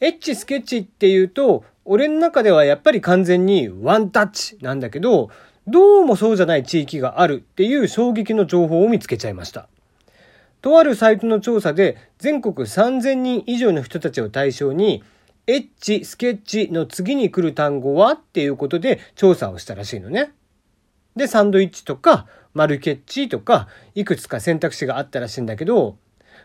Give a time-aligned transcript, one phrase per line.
[0.00, 5.30] エッチスケッチっていうと、俺の中ではやっぱり完全にワンタッチなんだけど、
[5.66, 9.68] どうもそうじゃない地域があるっていう衝撃の情報を見つけちゃいました。
[10.62, 15.02] とあるサイトの調査で全国3000人以上の人たちを対象に
[15.46, 20.32] エッチ、スケッチの次に来る単語はっていうことで調査をしたらしいのね。
[21.16, 25.96] で、サンドイッチとか、マルケッチとか、いくつか選択肢があったらしいんだけど、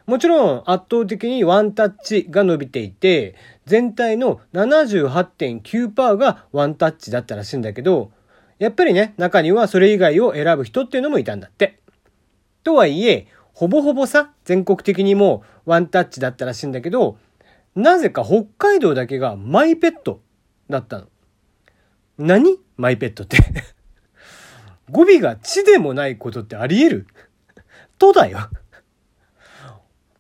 [0.06, 3.36] もちろん圧倒的にワンタッチが伸びていて、
[3.66, 8.12] 全体の78.9%がワンタッチだったらしいんだけど、
[8.60, 11.80] やっぱりね、中にはそれ以外を選ぶ人っていうのもいたんだって。
[12.64, 17.18] とはいえ、ほぼほぼさ、全国的にもワンタッチだったらしいんだけど、
[17.76, 20.22] なぜか北海道だけがマイペット
[20.70, 21.08] だったの。
[22.18, 22.58] 何？
[22.78, 23.38] マイペットって
[24.92, 27.08] 語尾が地でもないことってあり得る？
[27.98, 28.50] とだよ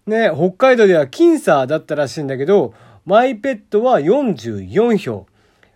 [0.07, 2.73] ね北海道では僅差だったらしいんだけど、
[3.05, 5.27] マイペットは44票。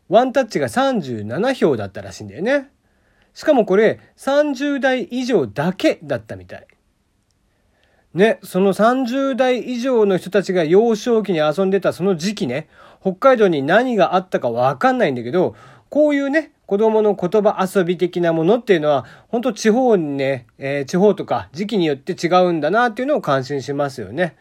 [0.07, 2.69] ワンタッチが37票だったらしいんだよね。
[3.33, 6.67] しかもこれ30代以上だけだったみたい。
[8.13, 12.67] ね、その30代以上の人たちが幼少期に遊んでたその時期ね、
[13.01, 15.55] 北海道に何があったかわかんないんだけど、
[15.89, 24.35] こういうね、子供の言葉遊び的なものっていうのは、本当地方にね、えー、地方とか時期によって違うんだなっていうのを感心しますよね。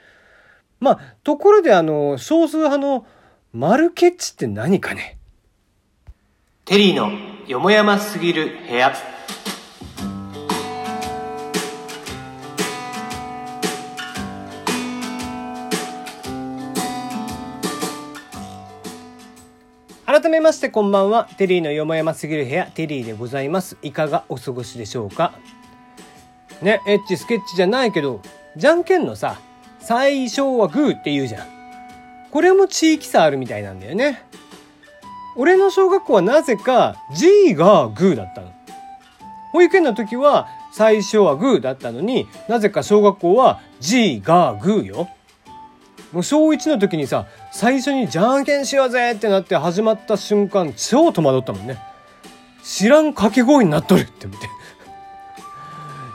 [0.78, 3.06] まあ、ところであの、少数派の
[3.52, 5.16] マルケッチって何かね？
[6.66, 7.10] テリーの
[7.46, 8.92] よもやますぎる部屋。
[20.20, 21.28] 改めましてこんばんは。
[21.36, 23.76] テリーのよもやますぎる部屋、テリーでございます。
[23.82, 25.32] いかがお過ごしでしょうか？
[26.60, 28.20] ね、エッチスケッチじゃないけど、
[28.56, 29.38] じゃんけんのさ、
[29.78, 31.46] 最初はグーって言うじゃん。
[32.32, 34.24] これも地域差あるみたいなんだよね。
[35.36, 38.52] 俺の小学校はなぜか G がグーだったの。
[39.52, 45.08] 保育園の時は最初はグーだったのになぜか小学校は G がグーよ。
[46.12, 51.78] もう小1の時にさ最初にじゃんけんしようぜってなって始まった瞬間超戸惑ったもんね
[52.62, 54.48] 知らん掛け声になっとるって思って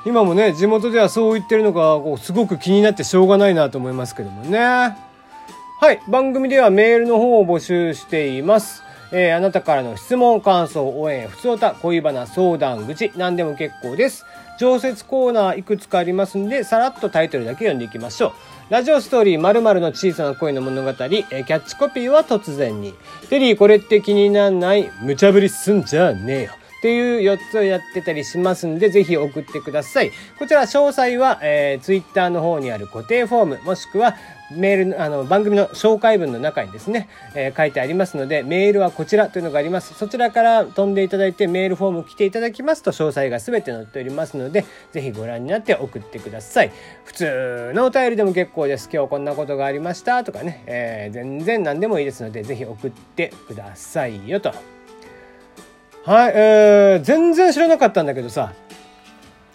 [0.09, 4.95] 今もね地元ではそう言ってるのがすごく気になってしょうがないなと思いますけどもねは
[5.91, 8.83] い番組ではメールの方を募集しています
[9.15, 14.25] えー、あなたからの質問、感想、応援、普通歌、恋バナ、相談、愚痴、何でも結構です。
[14.59, 18.33] 常設コーナーいくつかありますんで、さらっとタイトルだけ読んでいきましょう。
[18.73, 22.95] ラジオストーリー〇〇の小さな恋の物語、えキャッチコピーは突然に。
[23.29, 26.51] テリーこれって気になんない無茶ぶりすんじゃねえよ。
[26.79, 30.11] っていう4つをやってたりしますんで、ぜひ送ってください。
[30.39, 34.15] こちら詳細は、えー、Twitter の方にある固定フォーム、もしくは
[34.55, 39.93] メールあの番組の紹介文の中にですね、えー、書いてありますのでメールはこちらというのがあります。
[39.93, 46.71] そちらから飛んでいただいてメールフォーム来ていただきますと詳細が全て載っておりますのでぜひご覧になって送ってください。
[47.05, 48.89] 普通のお便りでも結構です。
[48.91, 54.53] 今日こんなことがありましたとかね、えー、全然何でもいいですのでぜひ送ってくださいよと。
[56.05, 58.53] はい、えー、全然知らなかったんだけどさ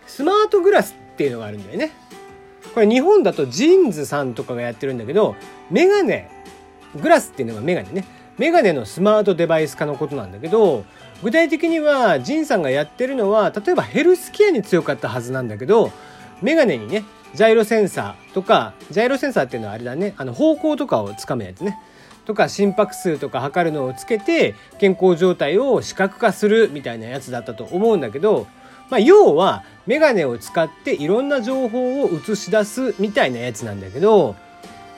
[0.06, 1.92] スマートグラスっていうのがあるんだよね。
[2.74, 5.36] これ日本だとジーンズさんとかがやってるんだけど
[5.70, 6.30] メガネ
[7.00, 8.04] グラスっていうのがメガネね。
[8.38, 10.84] メガネのスマートデバイス化のことなんだけど
[11.24, 15.90] 具体的にはジンさんがやってるのは例えばヘルスケアに強かったはずなんだけど
[16.40, 17.02] メガネにね
[17.34, 20.14] ジャイロセンサーとかジャイロセンサーっていうのはあれだね。
[20.16, 21.78] あの方向とかをつかむやつね。
[22.26, 28.46] とか心拍数とか測るのをつけて健康状態を視覚化するみたいなやつだったと思うんだけど
[28.91, 34.37] まあ、要はメガネを使っていろんな情報を映し出すみたいなやつなんだけど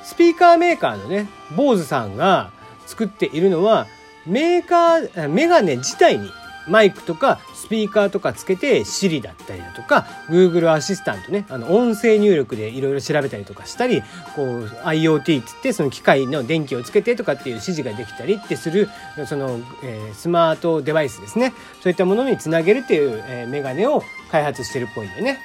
[0.02, 2.52] スピーカーメーカーのね坊主さんが
[2.86, 3.86] 作っているのは
[4.26, 6.30] メーカーメガネ自体に
[6.68, 14.02] マイクとかピーカーとかつけて Siri だったりだとか Google アシスタントねあの音声入力でいろいろ調べたりとかしたり
[14.34, 18.88] こう IoT って言ってその機械の電気をつけてとかっていう指示ができたりってする
[19.26, 24.02] その、えー、スマートデバイスですねそういったものにつなげるっていう、えー、メガネを
[24.32, 25.38] 開発してるっぽいんだよね。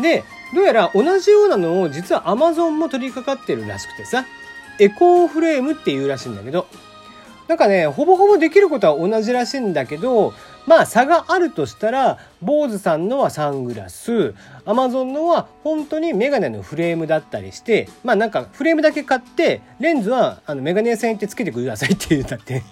[0.00, 0.24] で
[0.54, 4.24] どうやら同じようなのを実は Amazon も取り掛かってるらしくてさ
[4.78, 6.68] エコーフレームっていうらしいんだけど
[7.48, 10.34] なんかね、ほぼほぼできることは同じらしいんだけど、
[10.66, 14.34] まあ差があるとしたら、坊主さんのはサングラス、
[14.64, 22.62] アマゾンのは本当にメガネのフレームだったりして、まあなんかフレームだけ買って、レンズはあのメガネ屋さん行ってつけてくださいって言ったって。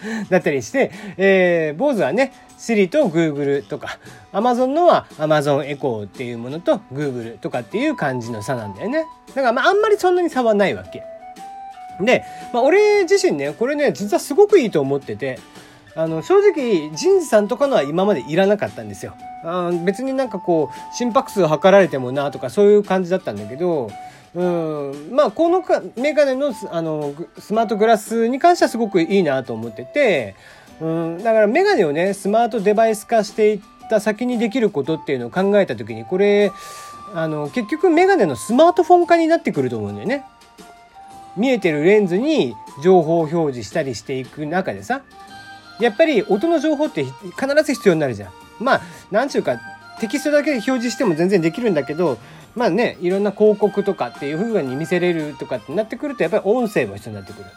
[0.28, 3.98] だったりして、えー、坊主はね、Siri と Google とか、
[4.32, 9.06] Amazon のは Amazon Echo っていうものと Google とかっていう感じの差なんだよね。
[9.28, 11.02] だからまああんまりそんなに差はないわけ。
[12.00, 15.38] で、まあ、俺自身ねこれね実はすごくいいと思ってて
[15.96, 19.14] あの正直人事さんとかのは今までいらなかったんですよ。
[19.44, 23.90] あ別になんかこう心拍数を測られてもなとかそういう感じだったんだけど
[24.34, 30.34] うんまあこのかメガネのあのスマートグラスに関してはすごくいいなと思ってて
[30.80, 36.52] うんだからメガネをねスマートデバイス化していった先にできることっていうのを考えた時にこれ
[37.14, 40.24] あの結局メガネのスマートフォン化になってくると思うんだよね。
[41.36, 45.02] 見えてるレンズに情報を表示したりしていく中でさ
[45.80, 47.14] やっぱり音の情報って必
[47.64, 48.32] ず必要になるじゃん。
[48.58, 48.80] まあ
[49.10, 49.58] なんちゅうか
[50.00, 52.18] テキストだけで表示しても全然できるんだけど
[52.54, 57.44] まあねいろんな広告とかっていう風に見せれるとかってなってくるとやっぱり音声も必要になってくる。
[57.44, 57.50] だ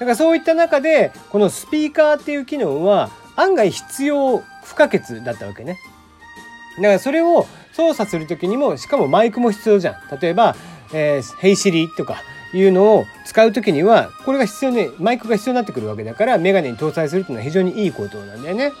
[0.00, 5.78] からそういった中でこのスピーカーっていう機能は案外必要不可欠だったわけね。
[6.76, 10.18] だからそれを操作する時にもしかもマイクも必要じゃん。
[10.20, 10.56] 例えば
[10.92, 12.22] 「えー、Hey Siri」とか
[12.52, 13.04] いうのを
[13.34, 18.72] 使う時にはこれが必要ねマイクが必要になってくるわけだからメガネに搭載するっていうのは非常にいいことなんだよね。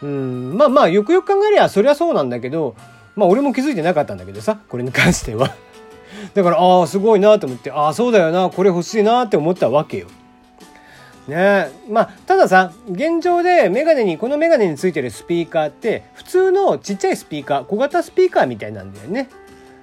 [0.00, 2.76] うんまあまあよくよく考えりゃそりゃそうなんだけど
[3.16, 5.50] まあ俺も気づいてなかったんだけどさこれに関しては。
[6.34, 10.06] だからああすごいなと思ってああそうだよなこれ欲しいなって思ったわけよ。
[11.26, 19.28] ねまあたださ現状でメガネにこのメガネについてるスピーカーって普通のちっちゃいスピーカー小型スピーカーみたいなんだよね。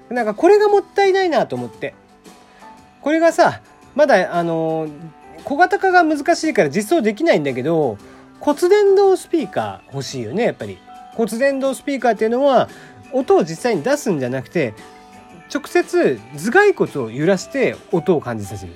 [0.07, 1.93] なんかこれがもったいないなと思って。
[3.05, 3.61] これがさ
[3.93, 4.87] まだあの
[5.43, 7.99] 小型化が難しいから実装できないんだけど
[8.39, 10.79] 骨伝導スピーカー欲しいよねやっぱり。
[11.13, 12.67] 骨伝導スピーカーっていうのは
[13.13, 14.73] 音を実際に出すんじゃなくて
[15.53, 18.73] 直接頭蓋骨を揺らして音を感じさせる。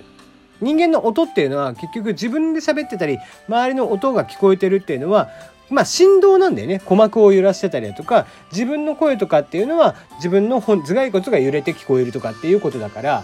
[0.61, 3.17] 人間の音っていうのは結局自分で喋ってたり
[3.47, 5.29] 周りの音が聞こえてるっていうのは
[5.71, 6.77] まあ振動なんだよね。
[6.77, 13.23] 鼓膜を揺らしてたりだとか自分の声とかっていうのは自分の頭蓋骨が揺れて聞こえるとかっていうことだから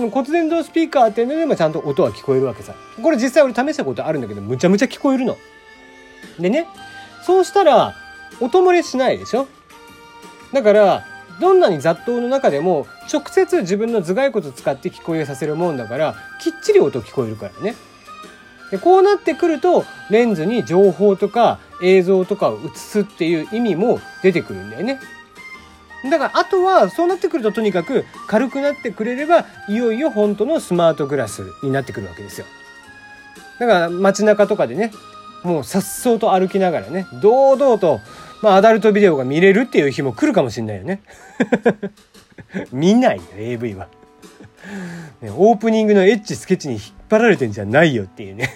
[0.00, 5.36] その骨伝導スピーカーっていうのでもちゃんと音は聞こえるわけさこれ実際俺試したことあるんだけどむちゃむちゃ聞こえるの。
[6.38, 6.66] でね
[7.22, 7.94] そうしたら
[8.40, 9.46] 音漏れしないでしょ？
[10.54, 11.04] だから
[11.38, 17.74] どんなに雑踏の中でも直接自分の頭蓋骨を使って聞こえさせるもんだからきっちり音聞こえるからね。
[18.70, 24.98] でこうなってくるとレンズに情報とか映像とかを映すっていう意味も出てくるんだよね。
[26.08, 32.46] だからあとはそうなってくるととにかく軽くなってくれればいよいよ本当のスマートグラスになってくるわけですよ。
[33.58, 34.92] だから街中とかでね
[35.42, 38.00] もう颯爽と歩きながらね堂々と、
[38.42, 41.02] まあ、アダルトビデオが見れるっていう日も来るかもしんないよね。
[42.72, 43.88] 見ないよ AV は。
[45.20, 48.50] ね、オープニングのエッチスケッチに引っ張られてんじゃないよっていうね。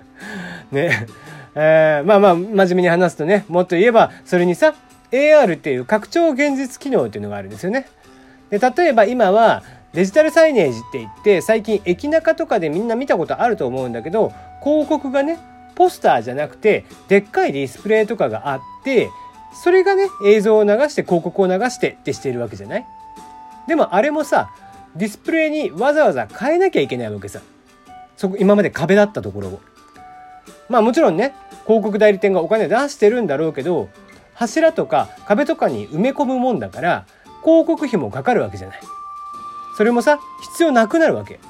[0.70, 1.06] ね。
[1.54, 4.74] えー、まあまあ真面目に話すとねもっと言えばそれにさ
[5.12, 7.88] AR っていう拡張現実機能っていうのがあるんですよね。
[8.50, 9.62] で例えば今は
[9.92, 14.32] デジタルサイネージって言って最近駅中とかでみんな見たことあると思うんだけど
[14.62, 15.38] 広告がね
[15.74, 19.10] ポスターじゃなくてでっかいディスプレイとかがあって
[19.62, 22.86] それがね映像を流して広告を流してってしているわけじゃない？
[23.66, 24.50] でもあれもさ
[24.94, 27.40] ディスプレイにわざわざ変えなきゃいけないわけさ。
[28.16, 29.60] そこ今まで壁だったところを。
[30.68, 31.34] まあもちろんね
[31.66, 33.88] 広告代理店がお金出してるんだろうけど
[34.36, 37.06] 柱とか壁とかに埋め込むもんだから
[37.42, 38.80] 広告費もかかるわけじゃない。
[39.76, 41.40] それもさ必要なくなるわけ。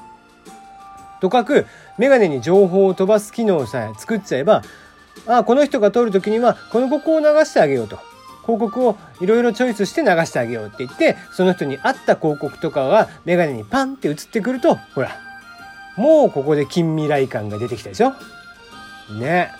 [1.21, 1.65] とかく
[1.97, 4.63] メガネに情報を飛ばす機能さえ作っちゃえば
[5.27, 7.99] ああこの人が通る時にはこの広告を流してあげようと。
[8.43, 15.19] 広告をいろいろチョイスして流してあげようって言ってその人に合った広告とかがメガネにパンって映ってくるとほら
[15.97, 18.13] もうここで近未来感が出てきたでしょ？
[19.19, 19.51] ね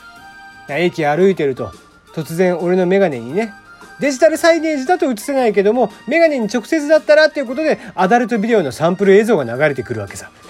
[0.69, 1.73] 駅歩いてると
[2.17, 3.53] 突然俺のメガネにね
[3.99, 10.31] デジタルサイネージだと映せないけどもメガネに直接だったらっていうことでアダルトビデオのサンプル映像が流れてくるわけさ。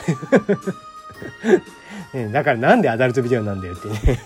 [2.14, 4.18] ね、だからなんでアダルトビデオなんだよってね ね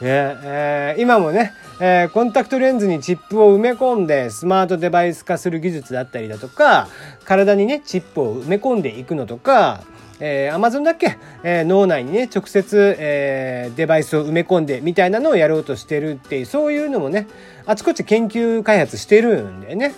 [0.00, 6.86] えー、今もね、えー、コンタクトレンズにチップを埋め込んでスマートデバイス化する技術だったりだとか
[7.24, 9.80] 体にねチップを埋め込んでいくのとか
[10.20, 17.26] えー、Amazon だっけ、えー、脳内にね直接、えー、デバイスを埋め込んでみたいなのをやろうとしてるっていうそういうのもね
[17.66, 19.94] あちこち研究開発してるんだよね。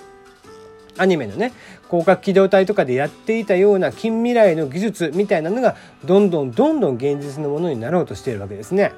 [0.99, 1.53] アニメのね
[1.89, 8.93] 広角機動隊とかでやっていたような近未来の技術みたいなのがどんどんどんどん現実のものになろうとしているわけですね。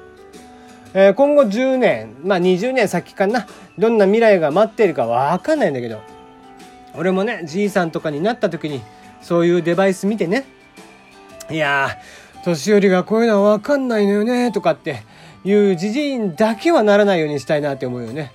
[0.93, 6.01] えー、今後10年まあ20年先かなどんな未来が待っているか分かんないんだけど
[6.93, 8.81] 俺もねじいさんとかになった時に
[9.21, 10.45] そういうデバイス見てね
[11.49, 11.97] いや、
[12.43, 15.03] 年寄りがこういうのはわかんないのよね、とかって
[15.43, 18.31] いうじじいだけはならないようにしたいなって思うよね。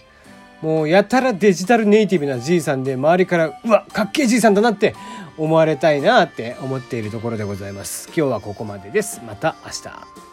[0.62, 4.94] もうやたらデジタルネイティブなじいさんで周りからうわかっけえじいさんだなって
[5.38, 8.08] 思われたいなって思っているところでございます。
[8.08, 9.22] 今日はここまでです。
[9.26, 10.29] また明日。